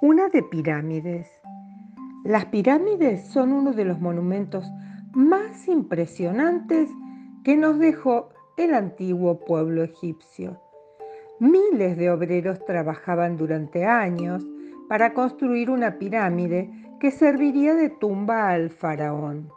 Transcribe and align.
Escena 0.00 0.28
de 0.28 0.44
pirámides. 0.44 1.28
Las 2.24 2.44
pirámides 2.46 3.26
son 3.26 3.52
uno 3.52 3.72
de 3.72 3.84
los 3.84 4.00
monumentos 4.00 4.64
más 5.12 5.66
impresionantes 5.66 6.88
que 7.42 7.56
nos 7.56 7.80
dejó 7.80 8.28
el 8.56 8.74
antiguo 8.74 9.40
pueblo 9.40 9.82
egipcio. 9.82 10.60
Miles 11.40 11.96
de 11.96 12.10
obreros 12.10 12.64
trabajaban 12.64 13.36
durante 13.36 13.86
años 13.86 14.46
para 14.88 15.14
construir 15.14 15.68
una 15.68 15.98
pirámide 15.98 16.70
que 17.00 17.10
serviría 17.10 17.74
de 17.74 17.90
tumba 17.90 18.50
al 18.50 18.70
faraón. 18.70 19.50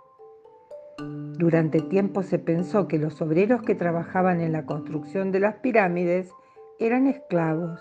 Durante 1.37 1.82
tiempo 1.82 2.23
se 2.23 2.39
pensó 2.39 2.87
que 2.87 2.97
los 2.97 3.21
obreros 3.21 3.61
que 3.61 3.75
trabajaban 3.75 4.42
en 4.42 4.54
la 4.54 4.65
construcción 4.65 5.32
de 5.32 5.39
las 5.39 5.55
pirámides 5.57 6.32
eran 6.79 7.05
esclavos, 7.05 7.79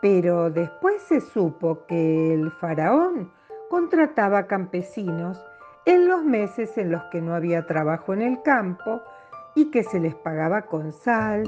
pero 0.00 0.50
después 0.50 1.02
se 1.02 1.20
supo 1.20 1.86
que 1.86 2.34
el 2.34 2.50
faraón 2.50 3.30
contrataba 3.70 4.46
campesinos 4.46 5.44
en 5.84 6.08
los 6.08 6.24
meses 6.24 6.76
en 6.78 6.90
los 6.90 7.02
que 7.04 7.20
no 7.20 7.34
había 7.34 7.66
trabajo 7.66 8.12
en 8.12 8.22
el 8.22 8.42
campo 8.42 9.02
y 9.54 9.70
que 9.70 9.84
se 9.84 10.00
les 10.00 10.14
pagaba 10.14 10.62
con 10.62 10.92
sal, 10.92 11.44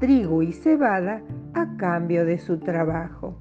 trigo 0.00 0.42
y 0.42 0.52
cebada 0.52 1.22
a 1.54 1.76
cambio 1.76 2.24
de 2.24 2.38
su 2.38 2.58
trabajo. 2.58 3.36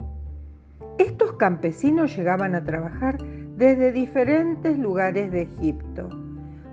Estos 0.99 1.33
campesinos 1.33 2.16
llegaban 2.16 2.53
a 2.53 2.63
trabajar 2.63 3.17
desde 3.58 3.91
diferentes 3.91 4.77
lugares 4.77 5.31
de 5.31 5.44
Egipto. 5.44 6.09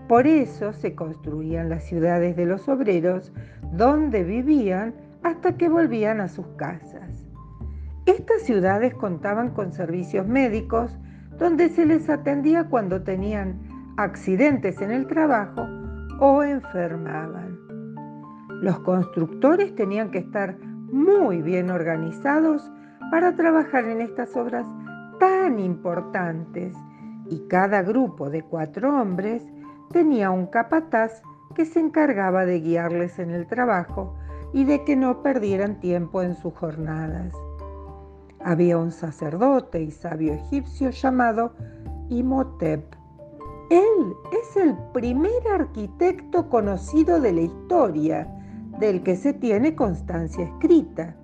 Por 0.09 0.27
eso 0.27 0.73
se 0.73 0.95
construían 0.95 1.71
las 1.71 1.85
ciudades 1.85 2.37
de 2.37 2.45
los 2.45 2.69
obreros 2.69 3.33
donde 3.73 4.24
vivían 4.24 4.95
hasta 5.23 5.57
que 5.57 5.69
volvían 5.69 6.21
a 6.21 6.29
sus 6.29 6.47
casas. 6.57 7.29
Estas 8.11 8.43
ciudades 8.43 8.93
contaban 8.95 9.51
con 9.51 9.73
servicios 9.73 10.27
médicos 10.27 10.99
donde 11.39 11.69
se 11.69 11.87
les 11.87 12.11
atendía 12.11 12.65
cuando 12.65 13.05
tenían 13.05 13.61
accidentes 13.99 14.80
en 14.80 14.91
el 14.91 15.07
trabajo 15.07 15.65
o 16.19 16.43
enfermaban. 16.43 17.57
Los 18.63 18.81
constructores 18.81 19.77
tenían 19.77 20.11
que 20.11 20.19
estar 20.19 20.59
muy 20.91 21.41
bien 21.41 21.71
organizados 21.71 22.69
para 23.13 23.37
trabajar 23.37 23.85
en 23.85 24.01
estas 24.01 24.37
obras 24.37 24.66
tan 25.21 25.61
importantes 25.61 26.75
y 27.29 27.47
cada 27.47 27.83
grupo 27.83 28.29
de 28.29 28.43
cuatro 28.43 29.01
hombres 29.01 29.47
tenía 29.93 30.33
un 30.33 30.49
capataz 30.49 31.23
que 31.55 31.65
se 31.65 31.79
encargaba 31.79 32.45
de 32.45 32.59
guiarles 32.59 33.21
en 33.21 33.31
el 33.31 33.47
trabajo 33.47 34.16
y 34.53 34.65
de 34.65 34.83
que 34.85 34.97
no 34.97 35.23
perdieran 35.23 35.79
tiempo 35.79 36.23
en 36.23 36.35
sus 36.35 36.53
jornadas. 36.55 37.33
Había 38.43 38.79
un 38.79 38.91
sacerdote 38.91 39.83
y 39.83 39.91
sabio 39.91 40.33
egipcio 40.33 40.91
llamado 40.91 41.52
Imhotep. 42.09 42.95
Él 43.71 44.15
es 44.32 44.57
el 44.57 44.77
primer 44.93 45.47
arquitecto 45.52 46.49
conocido 46.49 47.21
de 47.21 47.32
la 47.32 47.43
historia, 47.43 48.27
del 48.79 49.02
que 49.02 49.15
se 49.15 49.35
tiene 49.35 49.74
constancia 49.74 50.45
escrita, 50.45 51.15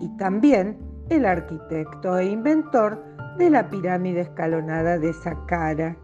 y 0.00 0.08
también 0.16 0.78
el 1.10 1.26
arquitecto 1.26 2.16
e 2.18 2.26
inventor 2.26 3.04
de 3.36 3.50
la 3.50 3.68
pirámide 3.68 4.22
escalonada 4.22 4.98
de 4.98 5.12
Saqqara, 5.12 5.96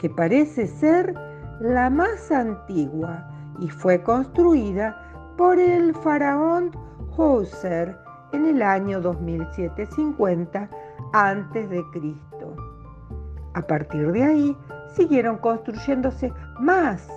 que 0.00 0.10
parece 0.10 0.66
ser 0.66 1.14
la 1.60 1.90
más 1.90 2.30
antigua 2.30 3.28
y 3.60 3.68
fue 3.68 4.02
construida 4.02 5.00
por 5.36 5.58
el 5.58 5.94
faraón 5.94 6.72
Hauser 7.16 7.96
en 8.32 8.46
el 8.46 8.62
año 8.62 9.00
2750 9.00 10.68
a.C. 11.12 11.84
A 13.54 13.62
partir 13.62 14.12
de 14.12 14.24
ahí 14.24 14.56
siguieron 14.94 15.38
construyéndose 15.38 16.32
más 16.60 17.08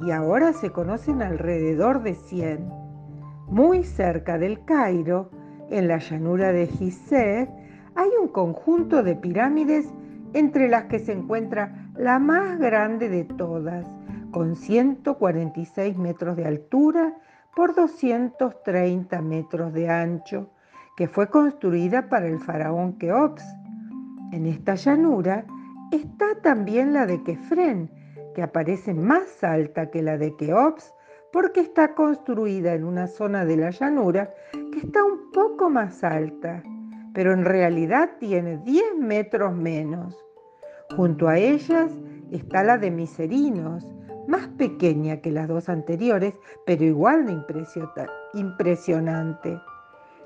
y 0.00 0.10
ahora 0.10 0.52
se 0.52 0.70
conocen 0.70 1.22
alrededor 1.22 2.02
de 2.02 2.14
100. 2.14 2.68
Muy 3.48 3.82
cerca 3.82 4.38
del 4.38 4.64
Cairo, 4.64 5.30
en 5.70 5.88
la 5.88 5.98
llanura 5.98 6.52
de 6.52 6.66
Gizeh, 6.66 7.48
hay 7.94 8.10
un 8.20 8.28
conjunto 8.28 9.02
de 9.02 9.16
pirámides 9.16 9.88
entre 10.34 10.68
las 10.68 10.84
que 10.84 10.98
se 10.98 11.12
encuentra 11.12 11.90
la 11.96 12.18
más 12.18 12.58
grande 12.58 13.08
de 13.08 13.24
todas, 13.24 13.86
con 14.30 14.56
146 14.56 15.96
metros 15.96 16.36
de 16.36 16.46
altura 16.46 17.16
por 17.56 17.74
230 17.74 19.20
metros 19.22 19.72
de 19.72 19.88
ancho, 19.88 20.50
que 20.98 21.06
fue 21.06 21.30
construida 21.30 22.08
para 22.08 22.26
el 22.26 22.40
faraón 22.40 22.98
Keops. 22.98 23.44
En 24.32 24.46
esta 24.46 24.74
llanura 24.74 25.46
está 25.92 26.26
también 26.42 26.92
la 26.92 27.06
de 27.06 27.22
Kefren, 27.22 27.88
que 28.34 28.42
aparece 28.42 28.94
más 28.94 29.44
alta 29.44 29.92
que 29.92 30.02
la 30.02 30.18
de 30.18 30.34
Keops 30.34 30.92
porque 31.32 31.60
está 31.60 31.94
construida 31.94 32.74
en 32.74 32.82
una 32.82 33.06
zona 33.06 33.44
de 33.44 33.58
la 33.58 33.70
llanura 33.70 34.34
que 34.72 34.80
está 34.80 35.04
un 35.04 35.30
poco 35.30 35.70
más 35.70 36.02
alta, 36.02 36.64
pero 37.14 37.32
en 37.32 37.44
realidad 37.44 38.10
tiene 38.18 38.56
10 38.64 38.96
metros 38.98 39.54
menos. 39.54 40.16
Junto 40.96 41.28
a 41.28 41.38
ellas 41.38 41.92
está 42.32 42.64
la 42.64 42.76
de 42.76 42.90
Miserinos, 42.90 43.86
más 44.26 44.48
pequeña 44.48 45.20
que 45.20 45.30
las 45.30 45.46
dos 45.46 45.68
anteriores, 45.68 46.34
pero 46.66 46.82
igual 46.82 47.24
de 47.24 47.40
impresionante. 48.34 49.60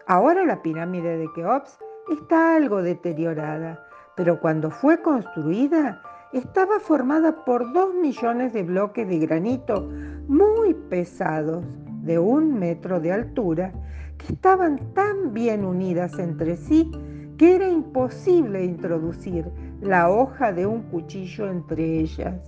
Ahora 0.07 0.45
la 0.45 0.63
pirámide 0.63 1.17
de 1.17 1.29
Keops 1.33 1.79
está 2.11 2.57
algo 2.57 2.83
deteriorada, 2.83 3.87
pero 4.17 4.41
cuando 4.41 4.71
fue 4.71 5.01
construida 5.01 6.03
estaba 6.33 6.81
formada 6.81 7.45
por 7.45 7.73
dos 7.73 7.95
millones 7.95 8.53
de 8.53 8.65
bloques 8.65 9.07
de 9.07 9.19
granito 9.19 9.89
muy 10.27 10.75
pesados, 10.75 11.65
de 12.03 12.19
un 12.19 12.59
metro 12.59 12.99
de 12.99 13.13
altura, 13.13 13.73
que 14.19 14.33
estaban 14.33 14.93
tan 14.95 15.33
bien 15.33 15.65
unidas 15.65 16.19
entre 16.19 16.57
sí 16.57 16.91
que 17.39 17.55
era 17.55 17.69
imposible 17.69 18.65
introducir 18.65 19.51
la 19.81 20.11
hoja 20.11 20.53
de 20.53 20.67
un 20.67 20.83
cuchillo 20.83 21.49
entre 21.49 22.01
ellas. 22.01 22.41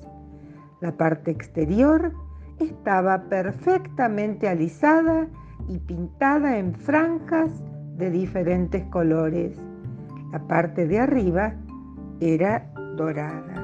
La 0.81 0.97
parte 0.97 1.31
exterior 1.31 2.13
estaba 2.59 3.29
perfectamente 3.29 4.49
alisada 4.49 5.29
y 5.69 5.79
pintada 5.79 6.59
en 6.59 6.75
franjas 6.75 7.51
de 7.97 8.11
diferentes 8.11 8.85
colores. 8.85 9.57
La 10.33 10.47
parte 10.47 10.87
de 10.87 10.99
arriba 10.99 11.55
era 12.21 12.73
dorada. 12.97 13.64